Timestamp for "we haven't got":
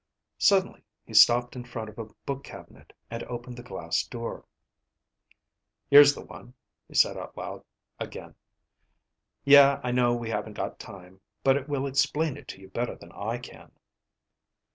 10.15-10.79